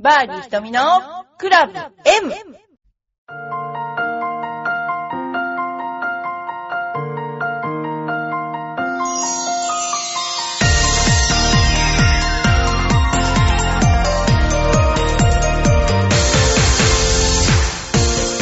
[0.00, 0.80] バーディー瞳の
[1.38, 2.32] クラブ M!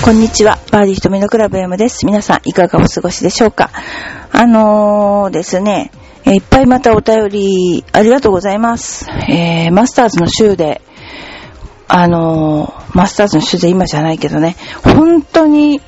[0.04, 0.58] こんにちは。
[0.70, 2.04] バーディー瞳のクラブ M です。
[2.04, 3.70] 皆さん、いかがお過ごしでしょうか？
[4.30, 5.90] あのーですね、
[6.26, 9.08] いっぱいまたお便り、ありがとうございます。
[9.30, 10.82] えー、マスターズの週で、
[11.88, 15.82] あのーマスターズの週で今じゃないけどね、本当に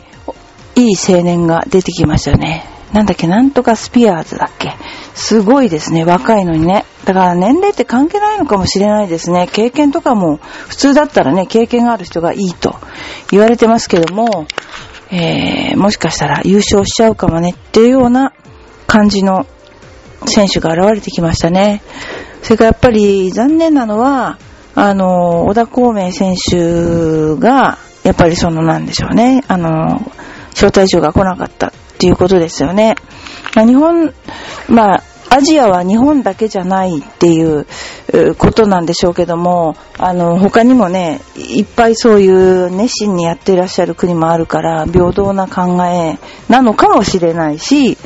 [0.75, 2.66] いい青年が出てきましたよね。
[2.93, 4.75] なんだっけ、なんとかスピアーズだっけ。
[5.15, 6.84] すごいですね、若いのにね。
[7.06, 9.48] だから年齢って関係ないのかもしれないですね。
[9.51, 12.77] 経験とかも、普通だったらね、経験がある人がいいと
[13.30, 14.47] 言われてますけども、
[15.11, 18.34] えー、もしかしたら優勝しちゃうかもねっていうような
[18.87, 19.47] 感じの
[20.27, 21.80] 選手が現れてきましたね。
[22.42, 24.39] それからやっぱり残念なのは、
[24.81, 30.01] あの、小田孔明選手が、やっぱりそのなんでしょうね、あの、
[30.51, 32.95] 招待状が来なかったっていうことですよね。
[33.57, 34.15] まあ、日本、
[34.69, 37.67] まあ、アジアは日本だけじゃないっていう
[38.39, 47.98] ことなんでしょうけども、あの、他にもね、いっぱいそういう熱心にやっていらっしゃる国もあるから、平等な考えなのかもしれないし、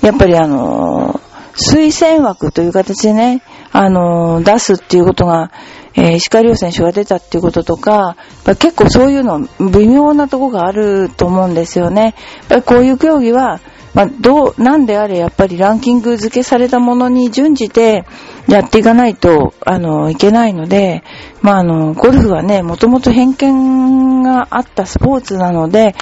[0.00, 1.20] やっぱりあの、
[1.52, 5.50] 推薦枠という形でね、あの、出すっていうことが、
[5.96, 8.16] えー石川遼選手が出たっていうこととか、
[8.58, 12.02] 結構そういうの微妙なとこがあると思うんですよね。
[12.02, 12.14] やっ
[12.48, 13.60] ぱりこういう競技は、
[13.96, 18.04] まあ、どう、なんであれやっぱりランキング付けされたものに準じて
[18.46, 21.02] やっていかないと、あの、いけないので、
[21.40, 25.94] まあ、あの、ゴルフはね、もともと偏見があったスポーツなので、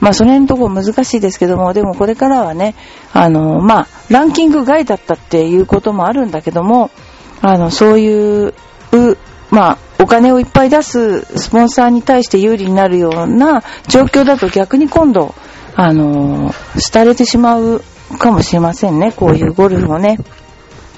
[0.00, 2.74] まあ、その辺のとこ難しいですけども、でもこれからはね、
[3.12, 6.90] あの、まあ、ランキング外だったっていうこともあるんだけども、
[7.42, 8.54] あの、そうい、う
[9.54, 15.32] まあ、お金をいっぱい出すスポンサーに対して有利になるような状況だと逆に今度、
[15.76, 16.52] あの、
[16.92, 17.80] 廃れてしまう
[18.18, 20.18] かもしれませんね、こういうゴルフもね。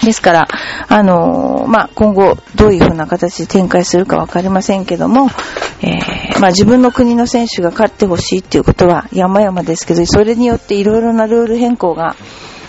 [0.03, 0.47] ですから、
[0.87, 5.29] あのまあ、今後どういう風な形で展開するかわかりませんけども、
[5.81, 12.15] えーまあ、自分の国の選手が勝ってほしいっていうことは山々ですけど、それによっていろいろなルール変更が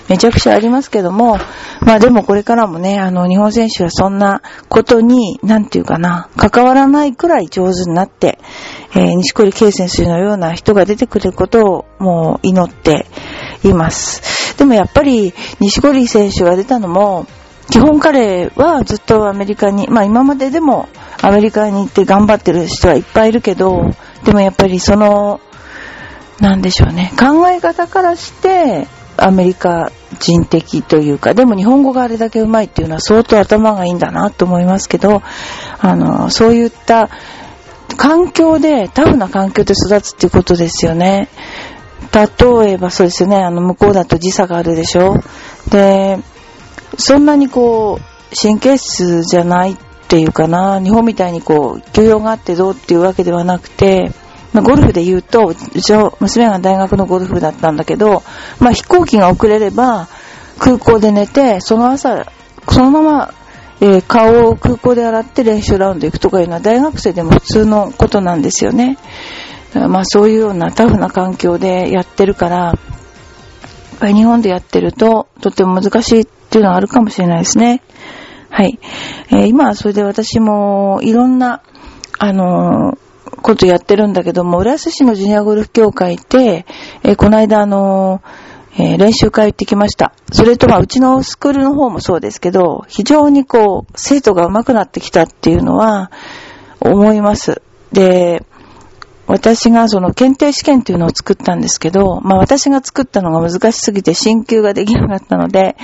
[0.08, 1.38] めちゃくちゃありますけども、
[1.80, 8.38] まあでもこれからもね、あの、日本選手はそんなことに、なんていうかな、関わらないくらい上手になって、
[8.94, 13.06] えー、西堀圭選手のような人が出てくることをもう祈って
[13.64, 14.56] います。
[14.56, 17.26] でもやっぱり、西堀選手が出たのも、
[17.70, 20.88] 基本彼はずっとアメリカに、まあ今まででも
[21.20, 23.90] アメリカに行って頑張ってる人はいっぱいいるけど、
[24.24, 25.40] でもやっぱりその、
[26.40, 27.12] なんでしょうね。
[27.18, 28.86] 考え方からして、
[29.18, 29.90] アメリカ
[30.20, 35.22] 人的というか、でも日本語があれだけ上手いっていうのは相当頭がいいんだなと思いますけど、
[35.78, 37.10] あの、そういった
[37.96, 41.28] 環境で、タフな環境で育つっていうことですよね。
[42.12, 45.16] 例えばそうですよね、あの、向こうだと時差があるでしょ
[45.70, 46.18] で、
[46.96, 49.76] そんなにこう、神経質じゃないっ
[50.08, 54.12] ていうかな、日本みたいにこう、休養があってどうっていうわけではなくて、
[54.52, 58.22] まあ、ゴルフで言うと、うちの娘が大学のゴルフだったんだけど、
[58.60, 60.08] まあ、飛行機が遅れれば、
[60.58, 62.26] 空港で寝て、その朝、
[62.70, 63.34] そのまま、
[63.80, 68.98] えー顔を空港で洗って練習ラウンド行くとかいうのは大学生でも普通のことなんですよね。
[69.72, 77.82] まあそういうようなタフな環境でやってるから、やっぱり日本でやってるととても難しいっていうのはあるかもしれないですね。
[78.50, 78.80] はい。
[79.30, 81.62] えー今はそれで私もいろんな、
[82.18, 83.07] あのー
[83.42, 86.66] ことやってるんだけども、浦安市のジュニアゴルフ協会で、
[87.02, 90.12] えーこの間あのーえー練習会行ってきました。
[90.30, 96.10] それとまあうちのスクールの方もそうですけど、非常にこう、生徒が上手くなってきたっていうのは
[96.80, 97.62] 思います。
[97.92, 98.44] で、
[99.26, 105.76] 私がその検定試験っていうのを作ったんですけど、まあ私が作ったのが難しすぎて進級ができなかったので、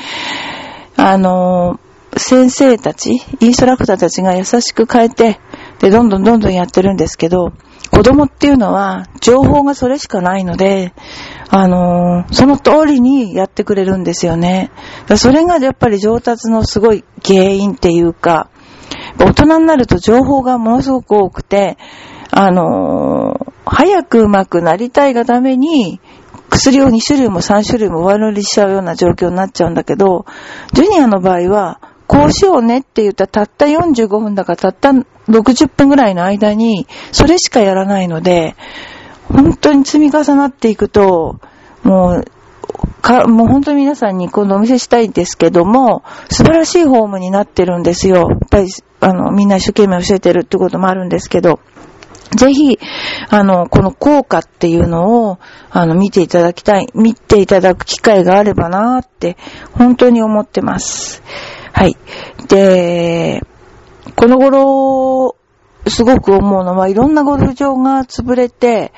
[0.96, 1.78] あの、
[2.16, 5.40] 先生たち、インストラクターたちが優しく変えて、
[5.80, 7.52] で、どんどんどんどんやってるんですけど、
[7.90, 10.92] 子供っていうのは情報がそれしかないので、
[11.50, 14.70] あのその通りにやってくれるんですよね。
[15.16, 18.48] それがやっぱり上達のすごい原因っていうか、
[19.18, 21.76] 大人になると情報がものすごく多くて、
[22.30, 26.00] あのー早く上手くなりたいがために、
[26.50, 30.26] 薬を2種類も3種類も上乗りしちゃうような状況になっちゃうんだけど、
[30.72, 31.80] ジュニアの場合は、
[32.14, 38.54] こうしようねって言ったらたった45分だかたった60分ぐらいの間に、それしかやらないので、
[39.24, 41.40] 本当に積み重なっていくと、
[41.82, 42.24] もう、
[43.02, 48.28] か、もう本当に皆さんに今度お見せしたいんですけども、素晴らしいフォームになってるんですよ。
[48.30, 48.68] やっぱり、
[49.00, 51.58] あの、みんな一生懸命教えてるってこともあるんですけど、
[52.36, 52.78] ぜひ、
[53.28, 55.38] あの、この効果っていうのを、
[55.70, 59.36] あの、見ていただきたい、見ていただく機会があればなって、
[59.72, 61.22] 本当に思ってます。
[61.74, 61.96] はい。
[62.48, 63.42] で、
[64.14, 65.36] この頃、
[65.88, 68.92] すごく思うのは、いろんなゴルフ場が潰れて、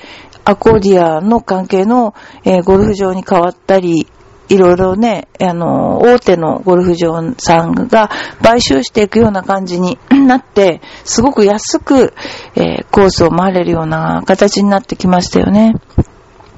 [0.45, 2.15] アコーディアの関係の、
[2.45, 4.07] えー、ゴルフ場に変わったり、
[4.49, 8.11] いろいろね、あの、大手のゴルフ場さんが
[8.43, 12.13] 買収していくような感じに なって、すごく安く、
[12.55, 15.75] えー、コースを回れるような形になってきましたよね。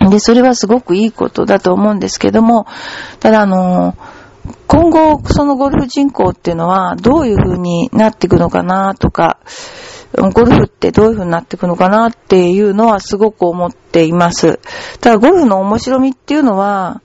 [0.01, 2.67] で、それはすごくいいことだと思うんですけども、
[3.21, 3.95] ただあの、
[4.67, 9.39] 今後、そのゴルフ人口っていうのはどういう風になっていくのかなとか、
[10.13, 14.59] ゴルフってどういう風になっていくのかなっていうのはすごく思っています。
[15.01, 17.03] ただゴルフの面白みっていうのは、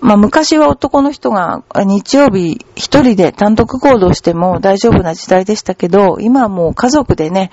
[0.00, 7.50] まあ昔は男の人が日曜日一人で単独行動しても大丈夫な時代でしたけど、今はもう家族でね、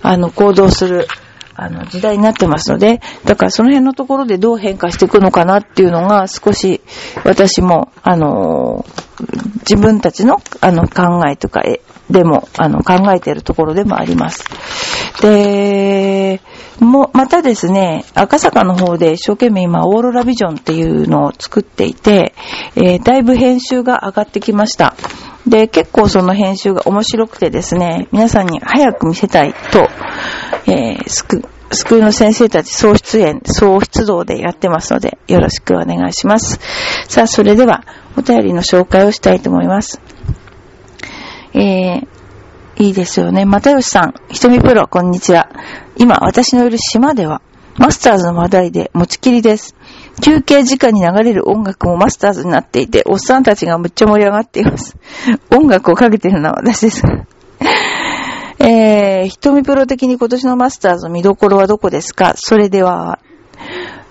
[0.00, 1.08] あの行動する、
[1.60, 6.80] あの時代になってますので、だからその辺のところでどう変化していくのかなっていうのが少し
[7.24, 8.86] 私も、あの、
[9.68, 11.62] 自分たちのあの考えとか、
[12.08, 14.44] でも、あの、考えているところでもあります。
[15.20, 16.40] で、
[16.78, 22.34] も、またですね、赤坂の方で一生懸命今、オーロラビジョンっていうのを作っていて、
[22.76, 24.94] えー、だいぶ編集が上がってきました。
[25.48, 29.88] で、結構その編集が面白くてですね、皆さんに早く見せたいと、
[30.70, 36.60] えー、スク、スクールの先生たち総出演、総出動でやってますので、よろしくお願いします。
[37.08, 37.84] さあ、それでは、
[38.16, 40.00] お便りの紹介をしたいと思います。
[41.54, 42.06] えー、
[42.78, 43.44] いいですよね。
[43.44, 45.48] 又吉さん、ひとみプロ、こんにちは。
[45.96, 47.42] 今、私のいる島では、
[47.76, 49.74] マスターズの話題で持ちきりです。
[50.20, 54.96] 休憩時間に流れる音楽もマスターズになっていて、おっさんたちがむっちゃ盛り上がっています。
[55.50, 57.02] 音楽をかけてるのは私です。
[58.60, 62.34] えー、ひとみプロ的に今年のマスターズの見どころはどこですか？
[62.36, 63.20] それでは、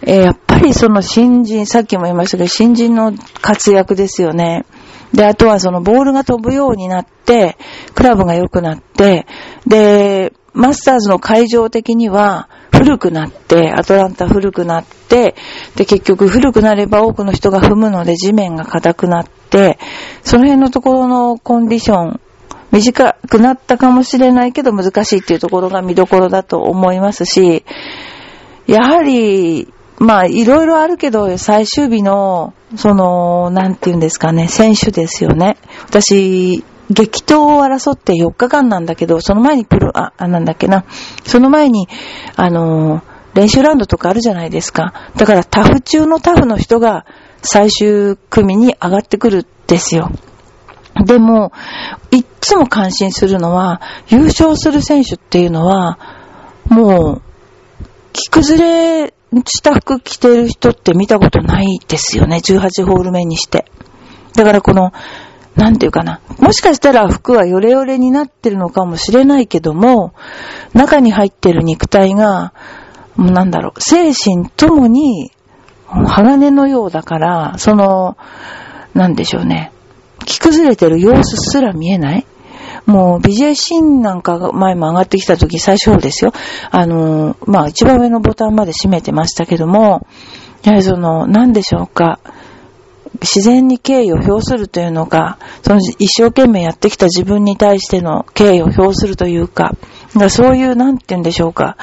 [0.01, 4.65] えー、やっぱりその新人、さっきも言いましたけど、新人の活躍ですよね。
[5.13, 7.57] で、あとはそのボールが飛ぶようになって、
[7.93, 9.25] クラブが良くなって、
[9.65, 12.49] で、マスターズの会場的には
[12.87, 15.35] 古くなって、アトランタ古くなって、
[15.75, 19.77] で、結局古くなれば多くの人が踏むので地面が硬くなって、
[20.23, 22.21] その辺のところのコンディション、
[22.71, 27.65] 短くなったかもしれないけど難しいっていうところが見どころだと思いますし、
[28.67, 29.67] やはり、
[29.99, 35.57] まあ、いろいろあるけど、最終日の、その、なんて言うんですかね、選手ですよね。
[35.89, 40.85] 私、激闘を争って4日間なんだけど、その前にプロ、あ、なんだっけな。
[41.25, 41.87] その前に、
[42.35, 43.01] あの
[43.33, 44.93] 練習ラウンドとかあるじゃないですか。
[45.15, 47.05] だからタフ中のタフの人が
[47.41, 50.11] 最終組に上がってくるんですよ。
[51.05, 51.51] でも、
[52.11, 55.99] いっつも感心するのは、優勝する選手っていうのは、
[56.69, 57.21] もう、
[58.13, 59.13] 着崩れ
[59.45, 62.37] した服着てる人って見たことないですよね。
[62.37, 63.65] 18ホール目にして。
[64.35, 64.91] だからこの、
[65.57, 66.21] なんていうかな。
[66.39, 70.13] もしかしたら服はヨレヨレになってるのかもしれないけども、
[70.73, 72.53] 中に入ってる肉体が、
[73.15, 75.31] もうなんだろう、精神ともに、
[75.87, 78.17] 鋼のようだから、その、
[78.93, 79.71] なんでしょうね。
[80.25, 82.25] 着崩れてる様子すら見えない
[82.85, 86.33] もう、ビジェイシンなんかが前も上がってきた時、最初ですよ。
[86.69, 90.05] あの、まあ、一番上のボタンまで閉めてましたけども、
[90.63, 92.19] やはりその、なんでしょうか。
[93.21, 99.75] 自然に敬意を表するというのか、その一生懸命やってきた自分に対しての敬意を表するというか、
[100.17, 101.77] かそういう、なんて言うんでしょうか。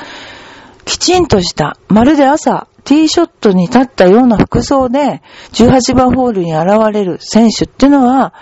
[0.85, 8.35] きちんとした、まるで朝、ティーショットに立ったような服装で、18番ホールに現れる選手っていうのは、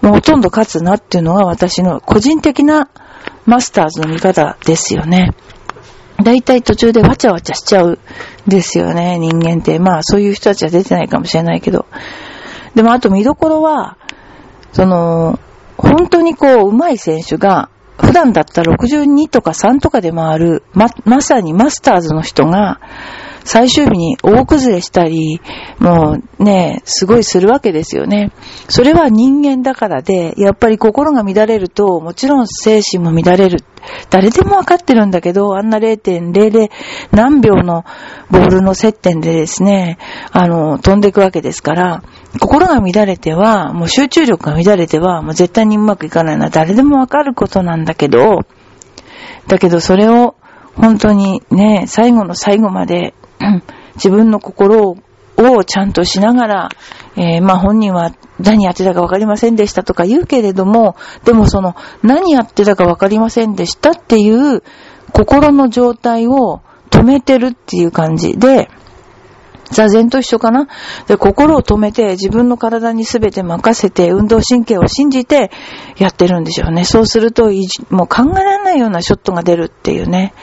[0.00, 2.88] もうほとんど勝つなっていうのが私の個人的な
[3.44, 5.34] マスターズの見方ですよね。
[6.22, 7.98] 大体途中でわちゃわちゃしちゃうん
[8.46, 9.78] ですよね、人間って。
[9.78, 11.86] まあそういう人たちは出てないかもしれないけど。
[12.74, 13.96] でもあと見どころは、
[14.72, 15.38] その、
[15.76, 22.80] 本当にこう、上手い選手が、普段だったら62とか3とかで回る、ま、まさにマスターズの人が、
[23.44, 25.40] 最終日に大崩れしたり、
[25.78, 28.32] もうね、すごいするわけですよね。
[28.68, 33.64] それは人間だからで、やっぱり心が乱れると、もちろん精神も乱れる。
[34.10, 36.70] 誰でもわかってるんだけど、あんな0.00
[37.12, 37.84] 何秒の
[38.30, 39.98] ボールの接点でですね、
[40.32, 42.02] あの、飛んでいくわけですから、
[42.40, 48.40] 心が乱れては、もう集中力が乱れては、もう絶対にうまくいかないのは誰でもわかることなんだけど、
[49.48, 50.36] だけどそれを
[50.76, 53.14] 本当にね、最後の最後まで
[53.96, 54.96] 自分の心
[55.36, 56.68] をちゃんとしながら、
[57.16, 64.62] えー、まあ本人は何やってたかわかりませんでしたとか言うけれども、でもその何やってたかわかりませんでしたっていう
[65.12, 68.70] 心の状態を止めてるっていう感じで、
[69.70, 70.66] 座禅と一緒かな？
[71.06, 75.50] で、心を止めて自分の体に全て任せて運動神経を信じて
[75.96, 76.84] やってるんでしょうね。
[76.84, 77.50] そうすると、
[77.90, 80.34] もう考えられないようなショットが出るっていうね。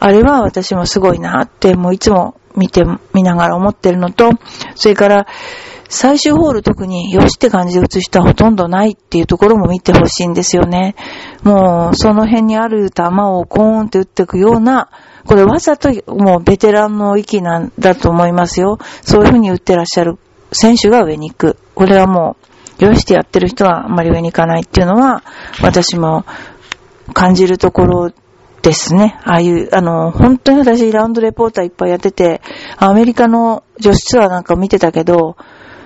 [0.00, 4.30] あれは私もすごいなって、もういつも見て、見ながら思ってるのと、
[4.74, 5.26] それから、
[5.90, 10.94] 最終ホール特によしって感じで打つ人はほとんどないっていうところも見てほしいんですよね。
[11.44, 14.90] もう、その辺にある球をコーンって打っていくような、
[15.24, 18.78] これわざともうベテランの域なんだと思いますよ。
[19.02, 20.18] そういう風に打ってらっしゃる
[20.52, 21.56] 選手が上に行く。
[21.74, 22.36] これはも
[22.80, 25.22] う、よしってやってる人はあんまり上に行かないっていうのは、
[25.62, 26.24] 私も
[27.14, 28.12] 感じるところ
[28.62, 29.18] ですね。
[29.24, 32.40] ああいう、あの、本当に私ラウンドレポーターいっぱいやってて、
[32.76, 35.36] アメリカの女子ツアーなんか見てたけど、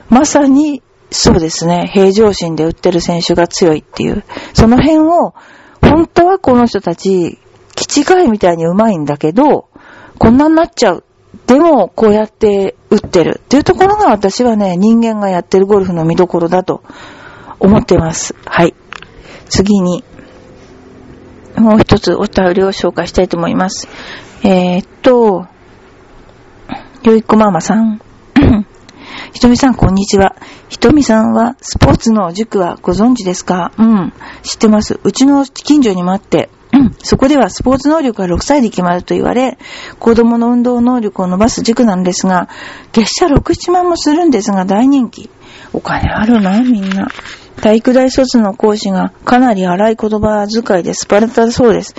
[0.08, 4.24] まさにそうですね、平常心で打ってる選手が強いっていう。
[4.54, 5.34] その辺を、
[5.82, 7.38] 本当はこの人たち、
[7.74, 9.68] 気違いみたいに上手いんだけど、
[10.18, 11.04] こんなになっちゃう。
[11.46, 13.40] でも、こうやって打ってる。
[13.44, 16.82] っていうところが私はね、人間がやってるゴルフの見どころだと
[17.58, 18.34] 思ってます。
[18.46, 18.74] はい。
[19.48, 20.04] 次に、
[21.56, 23.88] もう一つお便りを紹介したいと思います。
[24.44, 25.46] えー、っと、
[27.02, 28.00] よいこママさん。
[29.32, 30.34] ひとみさん、こんにちは。
[30.68, 33.72] ひとみさんは、スポーツの塾はご存知ですか？
[33.78, 34.98] うん、知ってます。
[35.02, 36.48] うちの近所にもあって、
[37.02, 39.58] そこではスポーツ能力が6歳で決まると言われ、
[39.98, 42.48] 子供の運動能力を伸ばす塾なんですが、
[42.92, 45.28] 月謝6、7万もするんですが大人気。
[45.72, 47.08] お金あるな、みんな。
[47.62, 51.94] 体育大卒の講師がかなり荒い言葉遣いでスパルタそうです。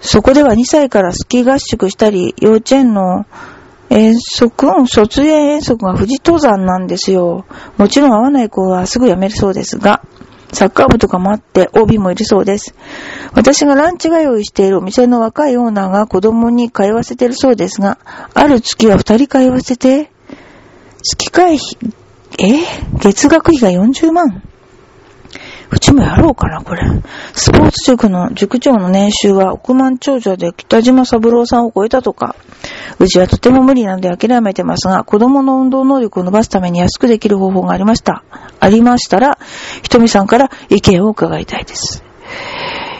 [0.00, 3.26] そこでは2歳からスキー合宿したり、幼稚園の
[3.90, 7.46] 遠足、卒園遠足が富士登山なんですよ。
[7.78, 10.02] もちろん会わない子はすぐ辞めるそうですが、
[10.52, 12.74] サッカー部とかもあって OB もいるそうです。
[13.34, 17.98] 私がランチが用意しているお店の若いオーナーが子供に通わせてるそうですが、
[18.34, 20.10] ある月は二人通わせて、
[21.04, 21.92] 月会費、
[22.38, 22.64] え？
[22.98, 24.42] 月額費が40万
[25.70, 26.82] うちもやろうかな、これ。
[27.34, 32.36] スポーツ塾の塾長の年収は億万長者で北島三郎さんを超えたとか。
[32.98, 38.22] うちはとても無理なので諦めてますが、子供の運動能力を伸ばすために安くできる方法がありました。
[38.60, 39.38] ありましたら、
[39.82, 42.04] ひとみさんから意見を伺いたいです。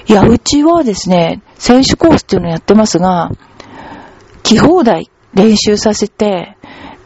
[0.09, 3.31] いや、うちはですね、選手コースっていうのをやってますが、
[4.43, 6.57] 気放題練習させて、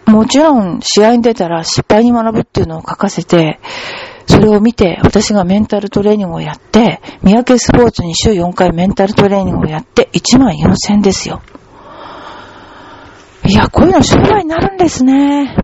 [0.06, 3.60] もちろん試合に出たら失敗に学ぶっていうのを書かせて、
[4.30, 11.42] それを見て、私がメンタルトレーニングをやって、三宅スポーツに週4回メンタルトレーニングをやって、1万4000ですよ。
[13.46, 15.56] いや、こういうの商売になるんですね。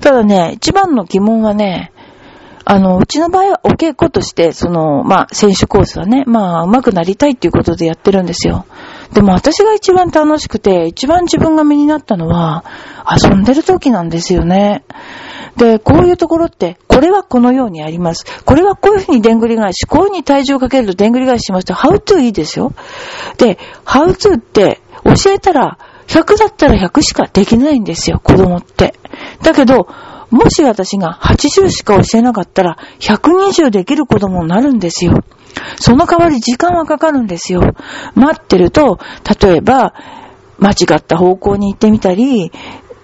[0.00, 1.92] ただね、一番の疑問はね、
[2.64, 8.64] あの、うちの場合はお稽古として、その、まあ、選手コースはね、まあ、上手くなりたいっていうことでやってるんですよ。
[9.12, 12.64] でも私が一番楽しくて、一番自分が身になったのは、
[13.22, 14.84] 遊んでる時なんですよね。
[15.56, 18.24] で、こういうところって、これはこのようにあります。
[18.44, 22.72] これはこういうふうにでんぐり返し、こういうふうに体重をかけるとでんぐり返ししますと、ハウトゥーいいですよ。
[23.38, 28.94] で、ハウトゥーって教えたら、100だったら100しかできないんですよ、子供って。
[29.42, 29.88] だけど、
[30.30, 35.22] もし私が80しか教えなかったら、120できる子供になるんですよ。
[35.76, 37.74] その代わり時間はかかるんですよ。
[38.14, 38.98] 待ってると、
[39.40, 39.94] 例えば、
[40.58, 42.52] 間違った方向に行ってみたり、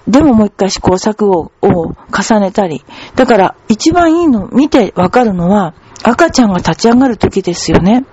[0.09, 2.85] でももう一回試行錯誤を重ねたり。
[3.15, 8.05] だから、一番いいの、見てわかるのは、赤ちゃんが立ち上がる時ですよね。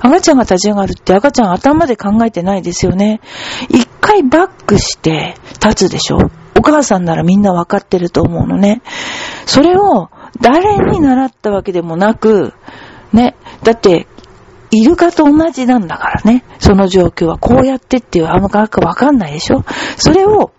[0.00, 3.20] 赤ちゃんが立ち上がるって赤ちゃん頭で考えてないですよね。
[3.68, 8.82] 一回バックして立つでしょお母さんならみんなわかってると思うのね。
[9.44, 10.08] それを
[10.40, 12.54] 誰に習ったわけでもなく、
[13.16, 14.06] ね、だって、
[14.70, 16.44] イルカと同じなんだからね。
[16.58, 19.64] その状況はこうやってっていうあの科学わかんないでしょ
[19.96, 20.50] それを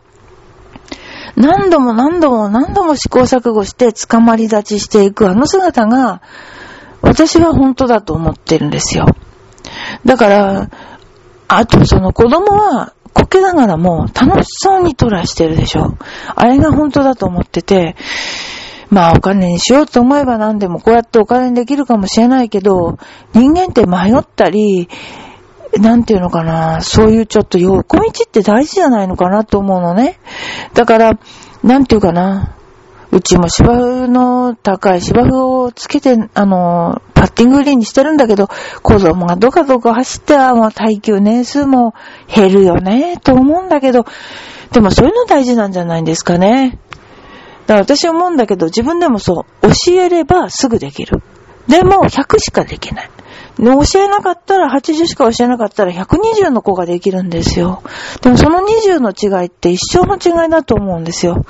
[1.35, 6.21] 何度も何度も何度も試行錯誤して捕まり立ちしていくあの姿が、
[7.01, 9.05] 私は本当だと思ってるんですよ。
[10.03, 10.69] だから、
[11.47, 15.97] あとその子供は、こけながらも楽しそうにトライしてるでしょ。
[16.35, 17.95] あれが本当だと思ってて、
[18.89, 22.97] まあお金にしようと思えば何でもこうやってお金にできるかもしれないけど、
[23.33, 24.87] 人間って迷ったり、
[25.79, 30.19] なんていうのかな、そういうちょっと横道って大事じゃないのかなと思うのね。
[30.73, 31.19] だから、
[31.63, 32.55] なんていうかな、
[33.11, 38.47] うちも芝生の高い芝生をつけて、あの、パッティンググリーンにしてるんだけど、
[38.83, 41.93] 子供がどかどか走っては、もう耐久年数も
[42.33, 44.05] 減るよね、と思うんだけど、
[44.71, 46.79] でもそういうの大事なんじゃないんですかね。
[47.67, 51.21] だから私思うんだけど、自分でもそう、教えればすぐできる。
[51.67, 53.11] でも、100しかできない。
[53.59, 57.81] で教えなかったら、80しか教えなかったら、120の子ができるんですよ。
[58.21, 61.43] でもその20の違いって一生の違いだと思うんですよ。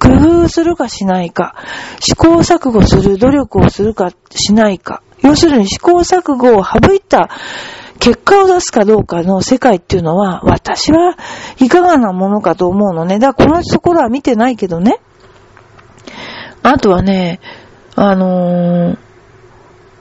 [0.00, 1.54] 工夫するかしないか、
[2.00, 5.02] 試行錯誤する努力をするかしないか。
[5.22, 7.30] 要するに試行錯誤を省いた
[8.00, 11.16] 結果を出すかどうかの世界っていうのは、私は
[11.60, 13.18] いかがなものかと思うのね。
[13.20, 14.98] だからこのところは見てないけどね。
[16.64, 17.40] あとはね、
[17.94, 18.98] あのー、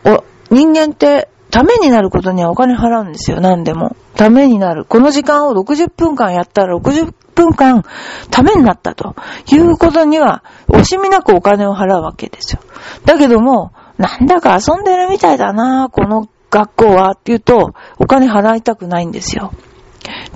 [0.05, 3.98] お、人間ってためになることにはお金払うんですよ、何でも。
[4.15, 4.86] ためになる。
[4.86, 7.84] この時間を60分間やったら60分間
[8.32, 9.15] ためになったと
[9.51, 12.62] いうことには惜しみなくお金を払うわけですよ。
[13.03, 19.51] だけども、なんだか遊んでるみたいだなこの学校はって言うと、お金払いたくないんですよ。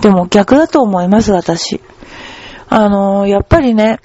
[0.02, 1.80] でも逆だと思います、私。
[2.68, 4.00] あのー、やっぱりね、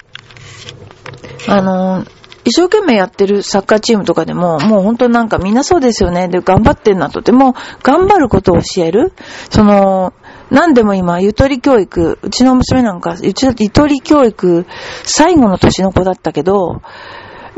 [1.48, 2.04] あの、
[2.44, 6.28] 一生懸命やってるサッカーチームとかでも、もう本当なんかみんなそうですよね。
[6.28, 7.22] で、頑張ってんなと。
[7.22, 9.12] でも、頑張ることを教える。
[9.50, 10.12] その、
[10.50, 14.66] 何でも今、ゆとり教育、うちの娘なんか、うちゆとり教育、
[15.04, 16.82] 最後の年の子だったけど、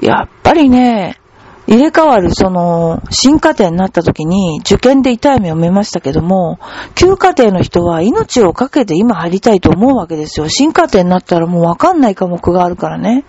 [0.00, 1.18] やっぱりね、
[1.66, 6.58] 入れ替わる、その、新課程になった時に、受験で痛い目を見ましたけども、
[6.94, 10.48] 旧課程の人は命をかけて今入りたいと思うわけですよ。
[10.48, 13.24] 新課程になったらもうわかんない科目があるからね。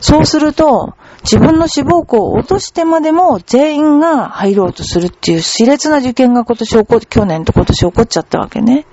[0.00, 8.84] そうすると、自分の志望校を落としてまでも全員が入ろうとするっていう熾烈な受験が今年起こ、去年と今年起こっちゃったわけね。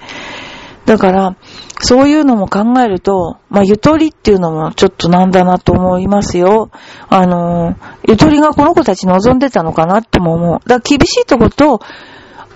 [0.91, 1.37] だから、
[1.79, 6.69] そういうのも考えると、まあ、ゆとりっていうのもちょっとなんだなと思いますよ。
[7.07, 10.59] あの、ゆとりがこの子たち望んでたのかなっても思う。
[10.67, 11.79] だから厳しいとこと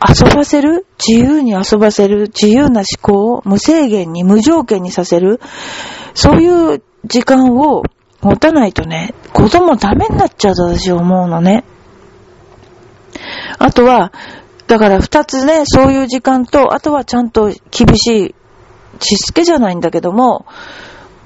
[0.06, 5.40] 遊ばせる自由に遊ばせる自由な思考を無制限に無条件にさせる
[6.14, 7.84] そういう時間を
[8.22, 11.64] 持たないとね、子供ダメになっちゃうと私思うのね。
[13.60, 14.12] あとは、
[14.68, 18.36] だから二つね、そういう時間と、あとはちゃんと厳しい、
[19.00, 20.46] しつけじゃないんだけども、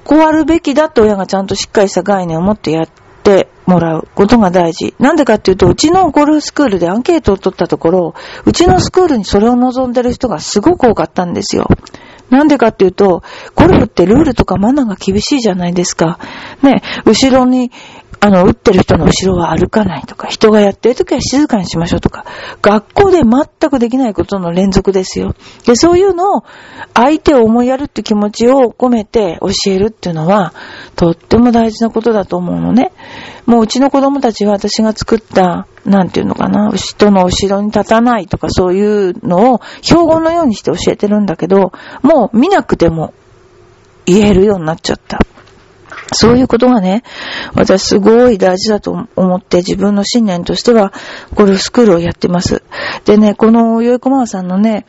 [0.04, 2.88] こうあるべきだって親がちゃんとしっかりした概念を持ってやっ
[3.22, 4.94] てもらうことが大事。
[4.98, 11.68] なんでかっていうと、うちのゴルフスクールでアンケートを取ったところ、うちのスクールにそれを望んでる人がすごく多かったんですよ。
[12.30, 13.22] なんでかっていうと、
[13.54, 16.18] ゴルフってルールとかマナーが厳しいじゃないですか。
[16.62, 17.72] ね、後ろに
[18.22, 22.26] あの、打ってる人の後ろは歩かないとか、人がやってる時は静かにしましょうとか、
[22.60, 25.34] 学校で全くできないことの連続ですよ。
[25.64, 26.44] で、そういうのを、
[26.92, 30.52] 相手を思いやるって気持ちを込めて教えるっていうのは、
[30.96, 32.92] とっても大事なことだと思うのね。
[33.46, 43.14] もううちの子供たちは私が作った、なんていうのかな、人の後ろに立たないとかそういうのを標語のようにして教えてるんだけど、もう見なくても
[44.04, 45.20] 言えるようになっちゃった。
[46.12, 47.02] そういうことがね、
[47.54, 50.92] 私すごい大事だと思って自分の信念としては
[51.34, 52.62] ゴルフスクールをやってます。
[53.04, 54.86] でね、このよいこまさんのね、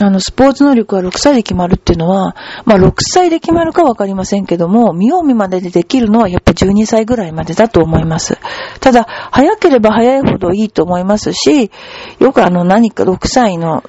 [0.00, 8.38] あの、スポーツ能力は6歳で決まるっていうのは、まあ6歳で決まるかわかりませんけども、見よう見まででできるのはやっぱ12歳ぐらいまでだと思います。
[8.80, 11.70] ただ、早ければ早いほどいいと思いますし、
[12.18, 13.82] よくあの何か6歳の、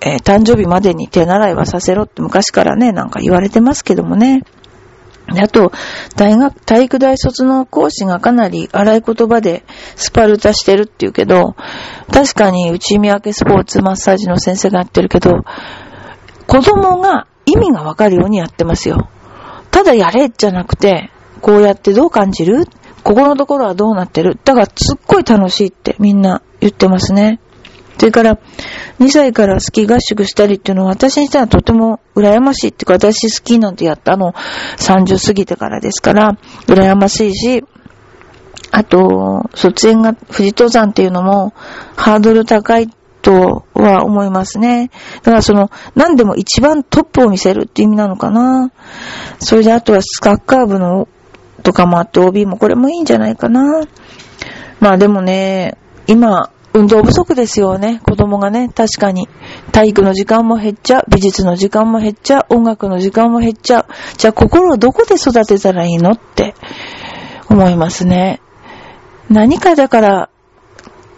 [0.00, 4.44] えー、誕生日までに手習いはさせろって昔からね、なんか言われてますけどもね。
[5.30, 5.72] あと、
[6.16, 9.64] 大学、体育大卒の講師がかなり荒い言葉で
[9.94, 11.54] スパルタしてるって言うけど、
[12.12, 15.44] 確かに内見分けスポーツマッサージの先生がやってるけど、
[16.46, 19.10] 子供が意味がわかるようにやってますよ。
[19.70, 21.10] ただやれじゃなくて、
[21.42, 22.66] こうやってどう感じる？
[23.04, 24.38] ここのところはどうなってる？
[24.44, 27.40] だからすっごい楽しいってみんな言ってますね。
[27.98, 28.38] それから、
[29.00, 34.34] 2歳からスキー合宿したりっていうのは私にしてはとても羨ましいっていうか、私スキーなんてやったの
[34.76, 37.64] 30過ぎてからですから、羨ましいし、
[38.70, 41.54] あと、卒園が富士登山っていうのも
[41.96, 42.88] ハードル高い
[43.22, 44.90] とは思いますね。
[45.16, 48.70] だからその、何でも一番トップを見せるっていう意味なのかな。
[49.40, 51.08] それであとはスカッカー部の
[51.62, 53.86] とかもあって OB もこれもいいんじゃないかな。
[54.80, 59.28] まあでもね、今、運動不足ですよね、子供がね、確かに。
[59.72, 63.86] 体育の時間も減っちゃう、美術の時間も減っちゃう、音楽の時間も減っちゃう。
[64.16, 66.54] じゃあ心をどこで育てたらいいのって
[67.48, 68.40] 思いますね。
[69.30, 70.30] 何かだから、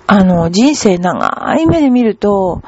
[0.06, 2.62] あの、人生長い目で見ると、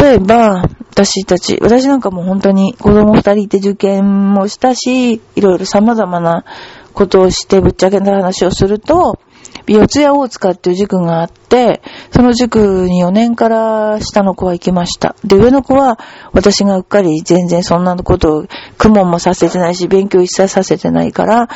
[0.00, 6.44] 例えば、私たち、私なんかも本当に子供二人いて受験もしたし、いろいろ様々な
[6.92, 9.18] ことをしてぶっちゃけた話をすると、
[9.66, 15.14] 四谷大塚っていう塾があって、その塾に4年から下の子は行きました。
[15.24, 15.98] で、上の子は
[16.32, 18.46] 私がうっかり全然そんなことを
[18.78, 21.48] 苦悶もさせてないし、勉強一切させてないから、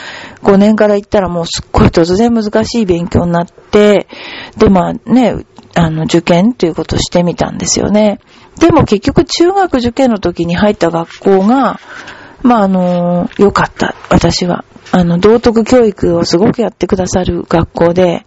[0.42, 4.06] 5年から行ったらもうすっごい突然難しい勉強になって、
[4.56, 8.20] で、まあね、あの、受験ということをしてみたんですよね。
[8.58, 11.78] でも結局中学受験の時に入った学校が、
[12.42, 13.94] まあ、あの、良かった。
[14.10, 14.64] 私は。
[14.92, 18.24] あの、道徳教育をすごくやってくださる学校で、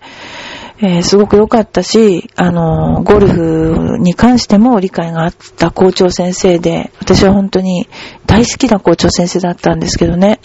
[0.82, 7.90] えー、すごく良かったし、あの、ゴルフに関しても理解があった校長先生で、私は本当に
[8.26, 10.40] 大好きな校長先生だったんですけどね。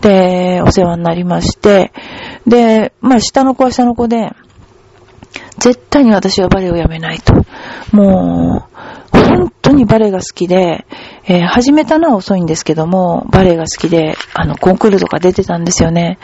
[0.00, 1.92] で、お世話になりまして、
[2.46, 4.32] で、まあ、下の子は下の子で、
[5.58, 7.34] 絶対に私はバレエをやめないと。
[7.90, 8.77] もう、
[9.24, 10.86] 本当にバレエが好きで、
[11.24, 16.18] えー、始めたのは遅いんですけども、バレエが好きで、あの、コンクールとか出てたんですよね。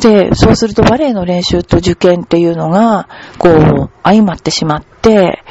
[0.00, 3.08] で、そうするとバレエの練習と受験っていうのが、
[3.38, 5.42] こう、相まってしまって、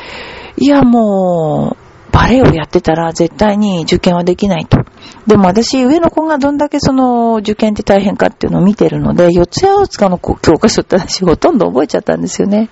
[0.58, 4.80] いやもう、バレエをやってたら絶対に受験はできないと。
[5.28, 12.70] でも私、上の子がどんだけその受験って大変かっていうのを見てるので、四谷大塚の教科書って私ほとんど覚えちゃったんですよね。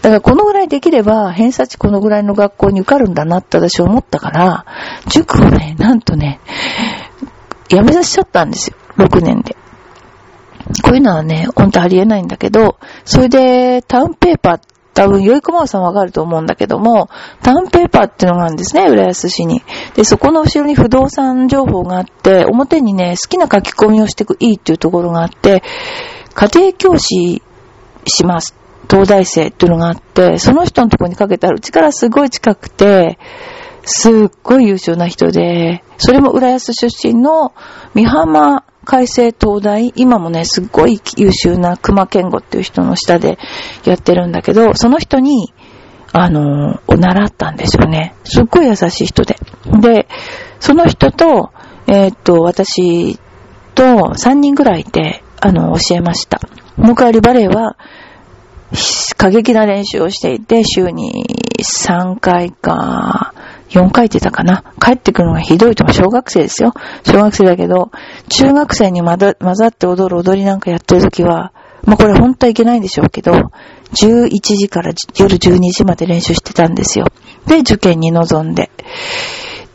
[0.00, 4.64] だからこのぐらいできれば、偏差値このぐらいの学校に受かるんだなって私思ったから、
[5.08, 6.40] 塾をね、なんとね、
[7.68, 8.76] やめさせちゃったんですよ。
[8.96, 9.56] 6年で。
[10.82, 14.60] こういうのはね、ほんとありえないんだけど、それでタウンペーパーっ
[14.94, 17.08] 多分、よいこまさんわかると思うんだけども、
[17.42, 19.62] タウンペーパーっていうのがあるんですね、浦安市に。
[19.94, 25.62] で、そこの後ろに不動産情報があって、表にね、好きな書き込みをしていいっていうところがあって、
[26.34, 27.42] 家庭教師
[28.06, 28.54] します。
[28.90, 33.18] 東大生っていうのがあって、その人のところにかけたらうちからすごい近くて、
[33.84, 37.52] すっごい優秀な人で、それも浦安出身の
[37.94, 43.38] 三浜海星東大、今もね、すっごい優秀な熊健吾っていう人の下で
[43.84, 45.52] やってるんだけど、その人に、
[46.12, 48.14] あのー、習ったんですよね。
[48.24, 49.36] すっごい優しい人で。
[49.80, 50.08] で、
[50.60, 51.52] その人と、
[51.86, 53.18] えー、っと、私
[53.74, 56.40] と3人ぐらいで、あの、教えました。
[56.76, 57.76] もう代わりバレエは、
[59.16, 61.26] 過激な練習をしていて、週に
[61.60, 63.34] 3回か、
[63.72, 64.64] 4回ってたかな？
[64.80, 66.74] 帰ってくるのがひどいとも小学生ですよ。
[67.04, 67.90] 小学生だけど、
[68.28, 71.52] 中学生に混ざって踊る踊りなんかやってるときは、
[71.84, 77.06] まあ、これ本当はいけないんでしょうけど、11時から夜12時まで練習してたんですよ。
[77.46, 78.70] で、受験に臨んで。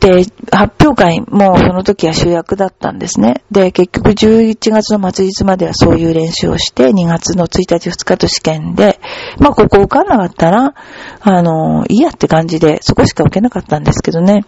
[0.00, 3.42] で、発表会もその時は主役だったんですね。
[3.50, 9.00] で、結局11月の末日まではそういう練習をして、2月の1日2日と試験で、
[9.38, 10.74] まあここ受かんなかったら、
[11.20, 14.44] あの、いいやって感じで、そこしか受けなかったんですけどね。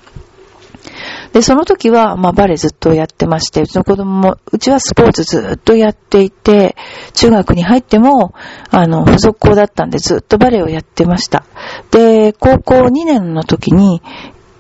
[1.33, 6.77] で、その時は、まあ、バレエずっとやってまして、うちの子供も、うちはスポーツずっとやっていて、
[7.15, 8.35] 中学に入っても、
[8.71, 11.45] あの、付属校だったんでずっとバレエをやってました。
[11.91, 14.03] で、高校2年の時に、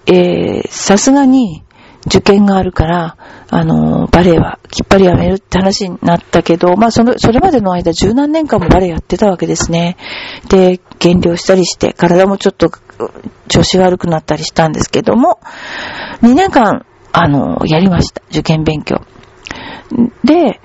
[0.06, 1.62] え、さすがに
[2.06, 3.16] 受験があるから、
[3.50, 9.96] あの、バレエはきっぱりやめるって話になったけど、まあその、それまでの間十何年間もバレエやってたわけですね。
[10.48, 12.70] で、減量したりして、体もちょっと
[13.48, 15.40] 調子悪くなったりしたんですけども、
[16.22, 18.22] 2年間、あの、やりました。
[18.30, 19.02] 受験勉強。
[20.24, 20.60] で、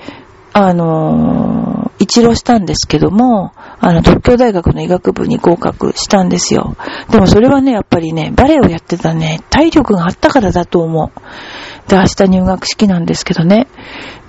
[0.54, 6.78] あの、一浪したんですけども、あの、東京大学の医学部に合格したんですよ。
[7.10, 11.90] でもそれはね、やっぱりね、バレエをやってたね、体力があったからだと思う。
[11.90, 13.68] で、明日入学式なんですけどね。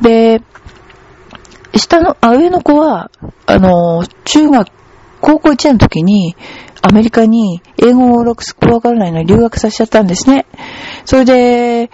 [0.01, 0.43] で、
[1.75, 3.11] 下の、あ、上の子は、
[3.47, 4.69] あの、中学、
[5.21, 6.35] 高校1年の時に、
[6.81, 10.47] アメリカに英語を6スコわからないのに留学させちゃったんですね。
[11.05, 11.91] それで、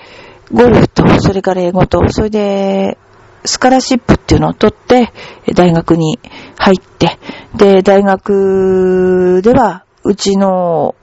[0.52, 2.98] ゴルフと、それから英語と、それで、
[3.44, 5.12] スカラシップっていうのを取って、
[5.54, 6.18] 大学に
[6.58, 7.18] 入って、
[7.56, 10.94] で、大学では、うちの、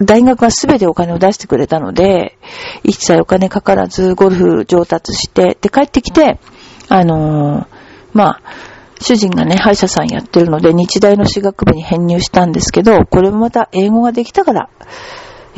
[0.00, 2.38] 大学はすべてお金を出してくれたので、
[2.84, 6.38] 一切お金かからずゴルフ上達して、で、帰ってきて、
[6.88, 7.66] あのー、
[8.12, 8.42] まあ、
[9.00, 14.70] 主人がね、歯医者さんやってるので、日大の私学部に編入したんですけど、これもまた英語ができたから、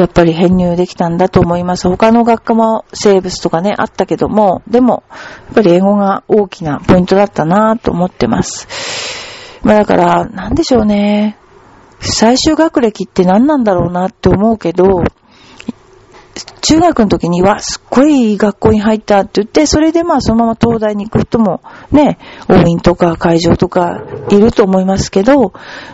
[0.02, 1.88] やっぱり編入できたんだと思います。
[1.88, 5.02] 他の学科も生物とかね、あったけども、でも、
[5.46, 8.68] やっぱり英語が大きなポイントだったなと思ってます。
[9.62, 11.36] まあだから、なんでしょうね。
[12.00, 15.04] 最終学歴って何なんだろうなって思うけど、
[16.62, 25.52] 中学の時にはすっごい学校に入ったって言って、それでまあそのまま東大に行く人もね、応援とか会場とかいると思いますけど、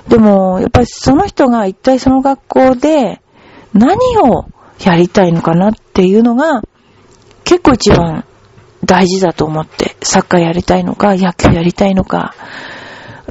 [0.09, 3.21] でもやっぱりその人が一体その学校で
[3.77, 4.47] 何を
[4.85, 6.63] やりたいのかなっていうのが
[7.45, 8.25] 結構一番
[8.85, 12.35] 大事だと思って、サッカーやりたいのか、野球やりたいのか、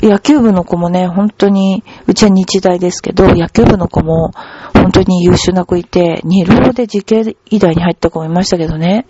[0.02, 4.32] 野球部の子もね、本当に、うちは日大ですけど、野球部の子も
[4.74, 9.08] 本当に優秀な子いて、二浪で時系医大に入った子もいましたけどね、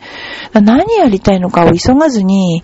[0.54, 2.64] 何やりたいのかを急がずに、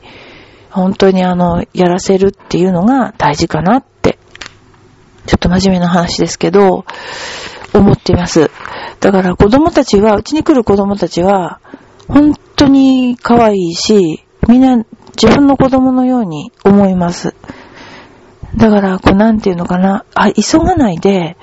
[0.69, 4.19] 本当にあの、やらせるっていうのが大事かなって、
[5.25, 6.86] ちょっと真面目な話ですけど、
[7.73, 8.49] 思っています。
[8.99, 11.60] だから子供たちは、うちに来る子供たちは、
[12.07, 14.77] 本当に可愛いし、みんな
[15.21, 17.36] 自分の子供のように思います。
[18.57, 20.05] だから、こう、なんていうのかな。
[20.13, 21.38] あ、急がないで、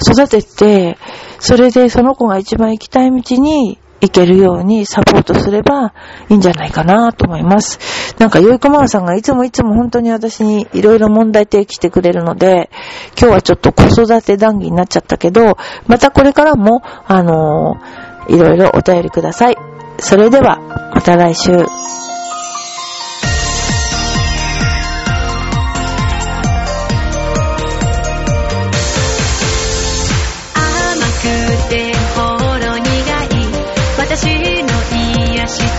[0.00, 0.98] 育てて、
[1.38, 5.92] それでその子が一番行きたい道にいけるようにサポートすれば
[6.28, 8.14] いいんじゃないかなと思います。
[8.18, 12.70] なんか、よいこまわさんがいつもいつも本当に私にいろいろ問題提起してくれるので、
[13.18, 19.56] 今日はちょっと子育て談義になっちゃったけど、またこれからも、あのー、いろいろお便りください。
[19.98, 21.99] それでは、また来週。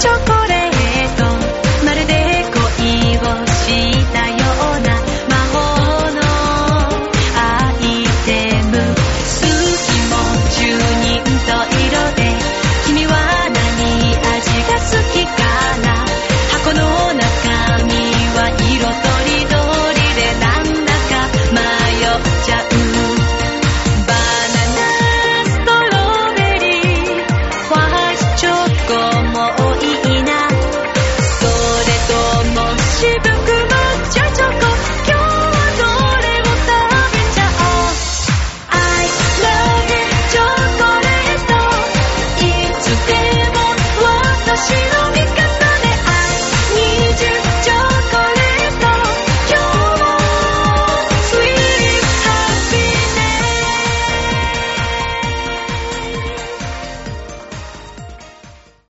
[0.02, 0.41] Chocolate.